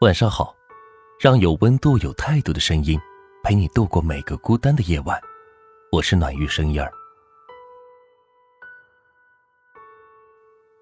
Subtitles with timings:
[0.00, 0.52] 晚上好，
[1.20, 2.98] 让有温度、有态度的声音
[3.44, 5.18] 陪你度过每个孤单的夜晚。
[5.92, 6.92] 我是暖玉声音儿。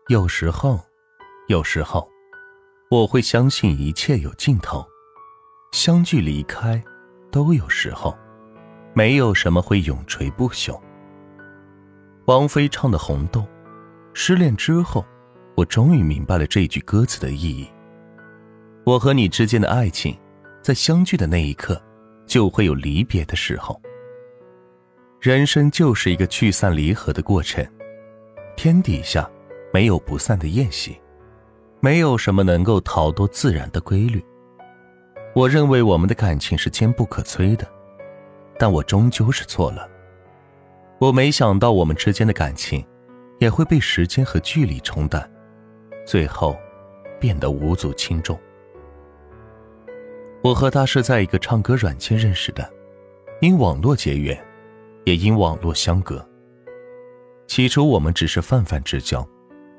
[0.09, 0.81] 有时候，
[1.49, 2.09] 有时候，
[2.91, 4.83] 我会相信一切有尽头，
[5.73, 6.83] 相聚离开
[7.31, 8.17] 都有时候，
[8.95, 10.81] 没有什么会永垂不朽。
[12.25, 13.41] 王菲唱的《红豆》，
[14.15, 15.05] 失恋之后，
[15.55, 17.69] 我终于明白了这句歌词的意义。
[18.85, 20.19] 我和你之间的爱情，
[20.61, 21.81] 在相聚的那一刻，
[22.27, 23.81] 就会有离别的时候。
[25.21, 27.65] 人生就是一个聚散离合的过程，
[28.57, 29.31] 天底下
[29.73, 31.01] 没有不散的宴席，
[31.79, 34.21] 没有什么能够逃脱自然的规律。
[35.33, 37.65] 我认为我们的感情是坚不可摧的，
[38.59, 39.89] 但我终究是错了。
[40.99, 42.85] 我没想到我们之间的感情，
[43.39, 45.31] 也会被时间和距离冲淡，
[46.05, 46.57] 最后
[47.21, 48.37] 变得无足轻重。
[50.43, 52.69] 我和他是在一个唱歌软件认识的，
[53.41, 54.37] 因网络结缘，
[55.05, 56.27] 也因网络相隔。
[57.47, 59.25] 起初我们只是泛泛之交，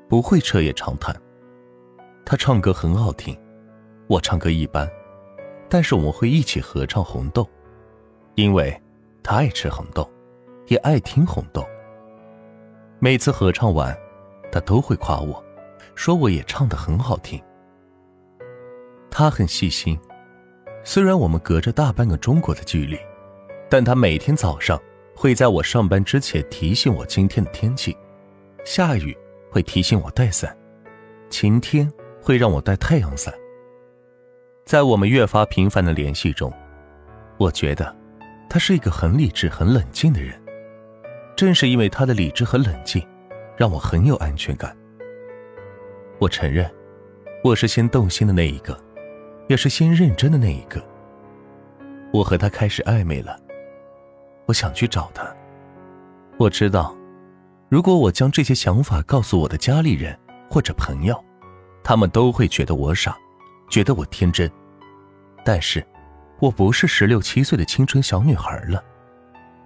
[0.08, 1.14] 不会彻夜长谈。
[2.24, 3.38] 他唱歌很好听，
[4.06, 4.88] 我唱歌一般，
[5.68, 7.42] 但是我们会一起合唱《红豆》，
[8.34, 8.74] 因为
[9.22, 10.10] 他爱吃红豆，
[10.68, 11.62] 也爱听红豆。
[13.00, 13.94] 每次合唱完，
[14.50, 15.44] 他都会夸我，
[15.94, 17.38] 说我也唱得很好听。
[19.10, 19.98] 他很细心。
[20.86, 22.98] 虽然我们隔着大半个中国的距离，
[23.70, 24.80] 但他每天早上
[25.16, 27.96] 会在我上班之前提醒我今天的天气，
[28.66, 29.16] 下雨
[29.50, 30.54] 会提醒我带伞，
[31.30, 31.90] 晴天
[32.20, 33.32] 会让我带太阳伞。
[34.66, 36.52] 在我们越发频繁的联系中，
[37.38, 37.94] 我觉得
[38.48, 40.38] 他是一个很理智、很冷静的人。
[41.34, 43.04] 正是因为他的理智和冷静，
[43.56, 44.76] 让我很有安全感。
[46.18, 46.70] 我承认，
[47.42, 48.78] 我是先动心的那一个。
[49.48, 50.82] 也是先认真的那一个。
[52.12, 53.36] 我和他开始暧昧了，
[54.46, 55.26] 我想去找他。
[56.38, 56.94] 我知道，
[57.68, 60.18] 如果我将这些想法告诉我的家里人
[60.48, 61.22] 或者朋友，
[61.82, 63.16] 他们都会觉得我傻，
[63.68, 64.50] 觉得我天真。
[65.44, 65.84] 但是，
[66.40, 68.82] 我不是十六七岁的青春小女孩了。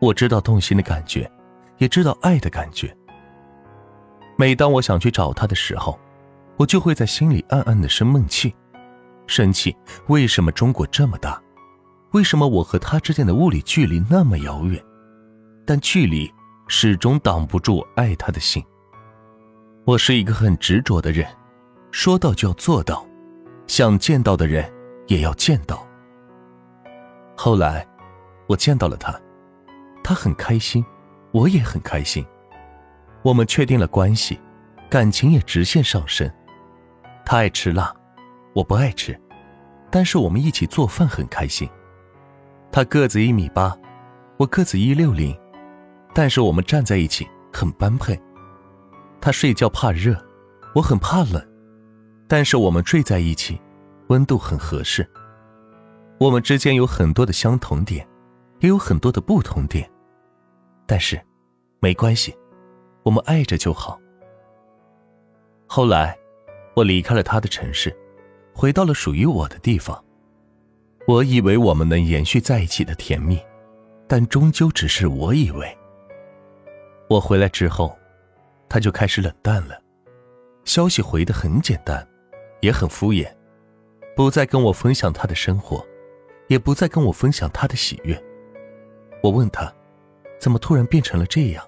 [0.00, 1.30] 我知道动心的感觉，
[1.76, 2.94] 也知道爱的感觉。
[4.36, 5.98] 每当我想去找他的时候，
[6.56, 8.54] 我就会在心里暗暗的生闷气。
[9.28, 9.76] 生气？
[10.08, 11.40] 为什么中国这么大？
[12.12, 14.82] 为什么我和他之间的物理距离那么遥远？
[15.66, 16.32] 但距离
[16.66, 18.64] 始终挡不住爱他的心。
[19.84, 21.26] 我是一个很执着的人，
[21.90, 23.06] 说到就要做到，
[23.66, 24.72] 想见到的人
[25.06, 25.86] 也要见到。
[27.36, 27.86] 后来，
[28.46, 29.14] 我见到了他，
[30.02, 30.84] 他很开心，
[31.32, 32.24] 我也很开心。
[33.22, 34.40] 我们确定了关系，
[34.88, 36.30] 感情也直线上升。
[37.26, 37.94] 他爱吃辣。
[38.58, 39.16] 我不爱吃，
[39.88, 41.68] 但是我们一起做饭很开心。
[42.72, 43.78] 他个子一米八，
[44.36, 45.38] 我个子一六零，
[46.12, 48.20] 但是我们站在一起很般配。
[49.20, 50.12] 他睡觉怕热，
[50.74, 51.40] 我很怕冷，
[52.26, 53.60] 但是我们睡在一起，
[54.08, 55.08] 温度很合适。
[56.18, 58.04] 我们之间有很多的相同点，
[58.58, 59.88] 也有很多的不同点，
[60.84, 61.16] 但是
[61.78, 62.36] 没关系，
[63.04, 64.00] 我们爱着就好。
[65.68, 66.18] 后来，
[66.74, 67.96] 我离开了他的城市。
[68.58, 70.04] 回到了属于我的地方，
[71.06, 73.38] 我以为我们能延续在一起的甜蜜，
[74.08, 75.78] 但终究只是我以为。
[77.08, 77.96] 我回来之后，
[78.68, 79.80] 他就开始冷淡了，
[80.64, 82.04] 消息回的很简单，
[82.60, 83.32] 也很敷衍，
[84.16, 85.86] 不再跟我分享他的生活，
[86.48, 88.20] 也不再跟我分享他的喜悦。
[89.22, 89.72] 我问他，
[90.40, 91.64] 怎么突然变成了这样？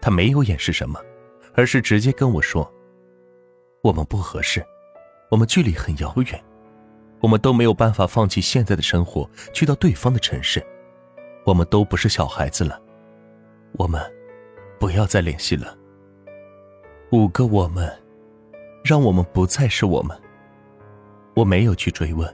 [0.00, 0.98] 他没有掩饰什么，
[1.52, 2.72] 而是直接跟我说，
[3.82, 4.64] 我们不合适。
[5.32, 6.38] 我们距离很遥远，
[7.20, 10.62] 我们都没有办法放弃现在的生活，去到对方的城市。
[11.46, 12.78] 我们都不是小孩子了，
[13.78, 13.98] 我们
[14.78, 15.74] 不要再联系了。
[17.12, 17.90] 五个我们，
[18.84, 20.14] 让我们不再是我们。
[21.34, 22.30] 我没有去追问，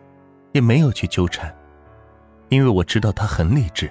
[0.50, 1.56] 也没有去纠缠，
[2.48, 3.88] 因为我知道他很理智。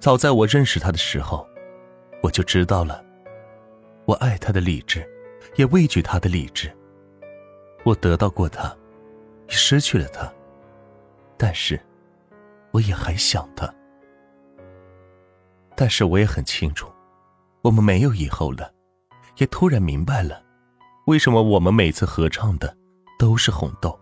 [0.00, 1.46] 早在我认识他的时候，
[2.22, 3.04] 我就知道了。
[4.06, 5.06] 我爱他的理智，
[5.56, 6.74] 也畏惧他的理智。
[7.86, 8.64] 我得到过他，
[9.46, 10.28] 也失去了他，
[11.36, 11.80] 但是，
[12.72, 13.72] 我也还想他。
[15.76, 16.92] 但是我也很清楚，
[17.62, 18.72] 我们没有以后了，
[19.36, 20.42] 也突然明白了，
[21.06, 22.76] 为什么我们每次合唱的
[23.20, 23.96] 都是红豆。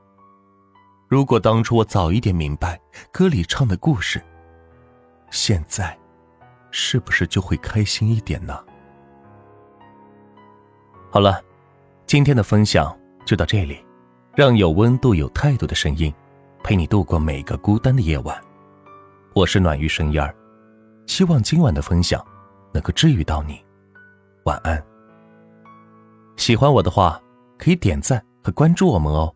[1.07, 2.81] 如果当初我早一点明白
[3.13, 4.19] 歌里唱的故事，
[5.29, 5.95] 现在，
[6.71, 8.65] 是不是就会开心一点呢？
[11.11, 11.39] 好了，
[12.07, 12.99] 今天的分享。
[13.25, 13.85] 就到这里，
[14.35, 16.13] 让有温度、有态度的声音
[16.63, 18.39] 陪你度过每个孤单的夜晚。
[19.35, 20.35] 我是暖玉生烟儿，
[21.07, 22.25] 希望今晚的分享
[22.73, 23.59] 能够治愈到你。
[24.45, 24.83] 晚安。
[26.37, 27.21] 喜欢我的话，
[27.59, 29.35] 可以点赞和关注我们哦。